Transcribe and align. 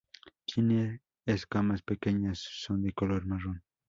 Tiene 0.47 1.01
escamas 1.27 1.83
pequeñas, 1.83 2.39
son 2.39 2.81
de 2.81 2.91
color 2.91 3.27
marrón. 3.27 3.61